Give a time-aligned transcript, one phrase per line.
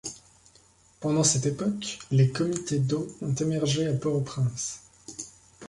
[0.99, 4.81] Pendant cette époque les comités d’eau ont émergé à Port-au-Prince.